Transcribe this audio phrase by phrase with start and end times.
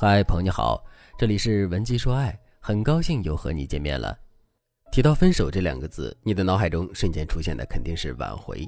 [0.00, 0.80] 嗨，朋友你好，
[1.18, 4.16] 这里是文姬说爱，很高兴又和你见面了。
[4.92, 8.64] 提到分手这两个字，你的脑海中瞬间出现的肯定是挽回。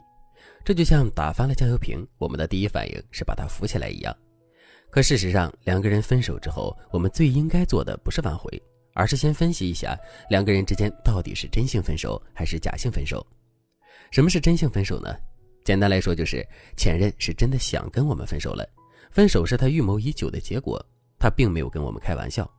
[0.64, 4.12] 这就像打翻了酱油瓶，我们的第一反应是把它扶起来一样。
[4.90, 8.50] 可事实上，两个人分手之后，我们最应该做的不是挽回，
[8.94, 9.96] 而是先分析一下
[10.30, 13.24] 两个人之间到底是真性分手还是假性分手。
[14.10, 15.14] 什么是真性分手呢？
[15.64, 16.44] 简单来说，就是
[16.76, 18.68] 前任是真的想跟我们分手了，
[19.12, 20.84] 分手是他预谋已久的结果。
[21.20, 22.50] 他并没有跟我们开玩笑，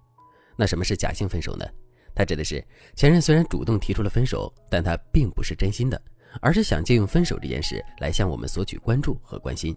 [0.56, 1.66] 那什么是假性分手呢？
[2.14, 2.64] 他指的是
[2.96, 6.00] 前任虽然主动提出了分手，但他并不是真心的，
[6.42, 9.76] 而是想借用分手这件事来向我们索取关注和关心。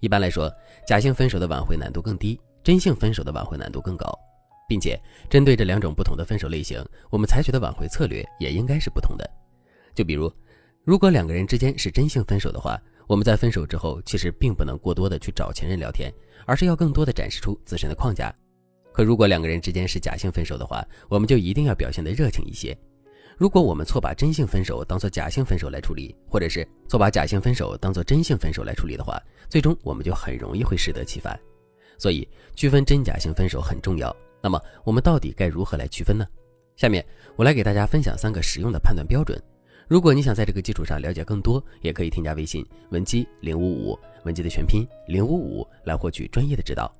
[0.00, 0.52] 一般来说，
[0.86, 4.12] 假性分手的挽回难度更低，真性分手的挽回难度更高，
[4.68, 9.28] 并且针对这两种不同的分手类型，我们采取的挽回策略也应该是不同的。
[9.94, 10.30] 就比如，
[10.84, 12.78] 如果两个人之间是真性分手的话。
[13.08, 16.10] 我们在分手之后，其实并不能过多的去找前任聊天，
[16.46, 18.34] 而是要更多的展示出自身的框架。
[18.92, 22.76] 可如果两个人之间是假性分手的话，我们就一定要表现的热情一些。
[23.38, 31.38] 如果我们错把真性分手当做假性分手来处理，或者是错把假性分手当做真性分手来处理的话，最终我们就很容易会适得其反。
[31.98, 34.14] 所以区分真假性分手很重要。
[34.42, 36.26] 那么我们到底该如何来区分呢？
[36.76, 37.04] 下面
[37.36, 39.40] 我来给大家分享三个实用的判断标准。
[39.92, 46.90] 如果你想在这个基础上了解更多，也可以添加微信文姬零五五，文姬的全拼零五五来获取专业的指导。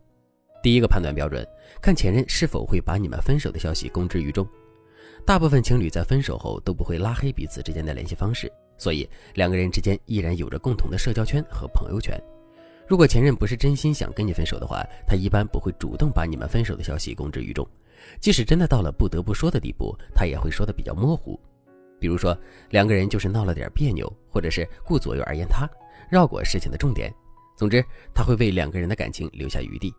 [0.63, 1.43] 第一个判断标准，
[1.81, 4.47] 看前任是否会把你们分手的消息公之于众。
[5.25, 12.15] 大部分情侣在分手后都不会拉黑彼此之间的联系方式，所以两个人之间依然有着共同的社交圈和朋友圈。
[12.87, 17.67] 如果前任不是真心想跟你分手的话，他一般不会主动把你们分手的消息公之于众。
[18.21, 21.41] 即使真的到了不得不说的地步，他也会说的比较模糊。
[22.03, 22.37] 比如说，
[22.71, 25.71] 两个人就是闹了点别扭，或者是顾左右而言他，
[26.11, 27.15] 绕过事情的重点。
[27.57, 27.81] 总之，
[28.13, 29.95] 他会为两个人的感情留下余地。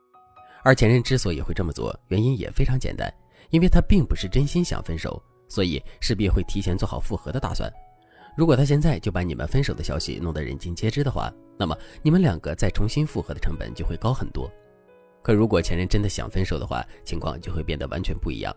[0.66, 3.10] 而前任之所以会这么做，原因也非常简单，
[3.52, 7.72] 因为他并不是真心想分手，所以势必会提前做好复合的打算。
[8.36, 14.52] 如果他现在就把你们分手的消息弄得人尽皆知的话，那么你们两个再重新复合的成本就会高很多。
[15.22, 18.54] 可如果前任真的想分手的话，情况就会变得完全不一样。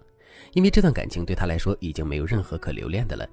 [0.52, 3.26] 因为这段感情对他来说已经没有任何可留恋的了，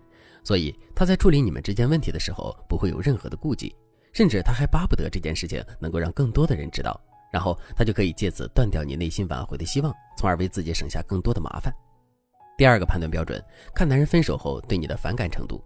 [0.43, 3.75] 所以他在处理你们之间问题的时候不会有任何的顾忌，
[4.11, 6.99] 甚至他还巴不得这件事情能够让更多的人知道，
[7.31, 11.73] 然后他就可以借此断掉你内心挽回的希望，从而为自己省下更多的麻烦。
[12.57, 13.43] 第二个判断标准，
[13.73, 15.63] 看男人分手后对你的反感程度。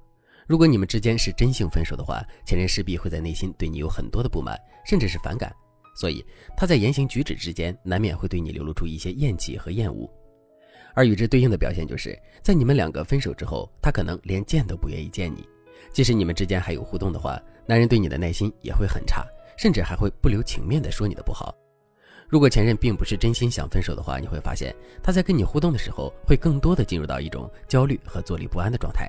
[0.47, 5.53] 如果你们之间是真性分手的话，前任势必会在内心对你有很多的不满，甚至是反感，
[5.99, 10.09] 所以他在言行举止之间难免会对你流露出一些厌弃和厌恶。
[10.97, 15.47] 而与之对应的表现，就是在你们两个分手之后，他可能连见都不愿意见你。
[15.93, 19.23] 即使你们之间还有互动的话，男人对你的耐心也会很差，
[19.59, 21.55] 甚至还会不留情面的说你的不好。
[22.27, 29.07] 如果前任并不是真心想分手的话，你会发现他在跟你互动的时候，会更多的进入到一种焦虑和坐立不安的状态。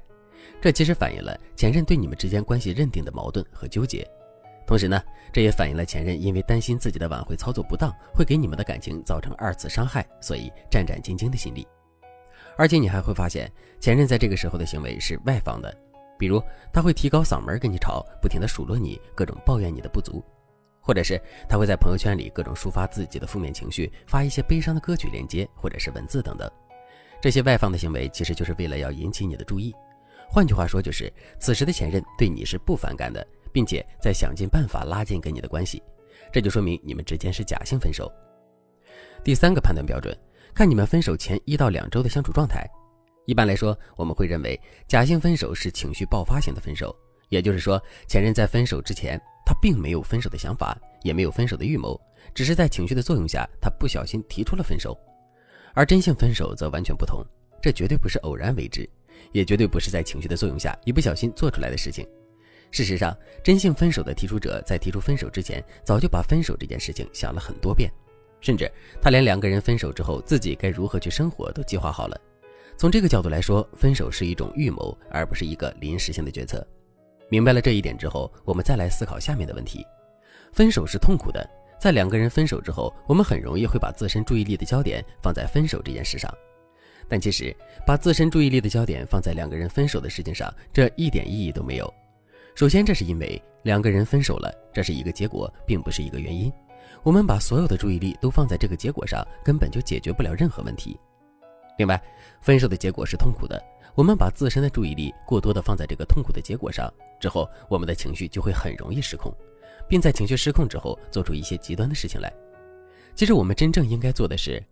[0.60, 4.06] 这其实反映了前任对你们之间关系认定的矛盾和纠结。
[4.66, 11.66] 同时呢，这也反映了前任因为担心自己的挽回操作不当，会给你们的感情造成二次伤害，所以战战兢兢的心理。
[12.59, 15.73] 而且你还会发现，前任在这个时候的行为是外放的，
[16.19, 16.43] 比如
[16.73, 20.21] 他会提高嗓门跟你吵，不停的数落你，各种抱怨你的不足，
[20.81, 26.51] 或者是他会在朋友圈里各种抒发自己的负面情绪，发一些悲伤的歌曲链接或者是文字等等。
[27.23, 29.73] 这些外放的行为其实就是为了要引起你的注意，
[30.29, 35.81] 换句话说就是此时的前任对你是不反感的，并且在想尽办法拉近跟你的关系，
[36.33, 38.13] 这就说明你们之间是假性分手。
[39.23, 40.13] 第三个判断标准。
[40.55, 42.67] 看你们分手前一到两周的相处状态，
[43.27, 46.95] 一般来说，我们会认为假性分手是情绪爆发型的分手，
[47.29, 52.01] 也就是说，前任在分手之前，他并没有分手的想法，也没有分手的预谋，
[52.35, 54.99] 只是在情绪的作用下，他不小心提出了分手。
[55.75, 57.25] 而真性分手则完全不同，
[57.63, 58.89] 这绝对不是偶然为之，
[59.33, 62.05] 也绝对不是在情绪的作用下一不小心做出来的事情。
[62.71, 67.91] 事实上，真性分手的提出者在提出分手之前，早就把分手这件事情想了很多遍。
[68.40, 68.70] 甚至
[69.00, 72.20] 他连两个人分手之后自己该如何去生活都计划好了。
[72.76, 76.64] 从这个角度来说，分手是一种预谋，而不是一个临时性的决策。
[77.29, 79.85] 明白了这一点之后，我们再来思考下面的问题：
[80.52, 81.44] 分手是痛苦的，
[81.81, 86.32] 在两个人分手之后，我们很容易会把自身注意力的焦点放在分手这件事上。
[87.08, 87.55] 但其实，
[87.87, 91.93] 把自身注意力的焦点放在两个人分手的事情上，这一点意义都没有。
[92.55, 96.52] 首先，这是因为两个人分手了，这是一个结果，并不是一个原因。
[97.02, 100.99] 我们把所有的注意力都放在这个结果上，根本就解决不了任何问题。
[101.79, 102.00] 另外，
[102.40, 103.62] 分手的结果是痛苦的，
[103.94, 109.32] 我们把自身的注意力过多的放在这个痛苦的结果上之后，我们的情绪就会很容易失控，
[109.88, 112.32] 并在情绪失控之后做出一些极端的事情来。
[113.14, 114.62] 其实我们真正应该做的是，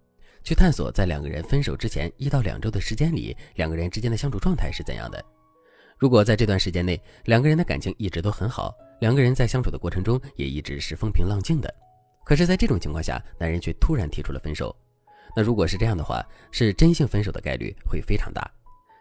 [0.42, 5.24] 去探索在两个人分手之前一到两周的时间里，两个人之间的相处状态是怎样的。
[5.98, 11.72] 如果在这段时间内，两个人的感情一直都很好，两个人在相处的过程中也一直是风平浪静的，
[12.26, 14.74] 可是，在这种情况下，男人却突然提出了分手，
[15.36, 18.50] 那如果是这样的话，是真性分手的概率会非常大。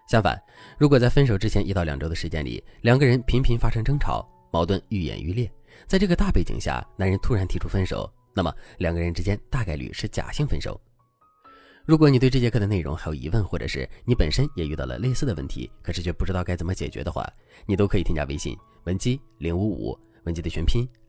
[0.08, 0.40] 相反，
[0.78, 5.52] 如果在分手之前一到两周的时间里，两个人频频发生争吵，矛盾愈演愈烈，
[5.88, 10.80] 在这个大背景下，男人突然提出分手，那么两个人之间大概率是假性分手。
[11.84, 17.28] 如果你对这节课的内容还有疑问，或者是你本身也遇到了类似的问题，可是却不知道该怎么解决的话，
[17.66, 20.88] 你都可以添加微信文姬零五五，文姬的全拼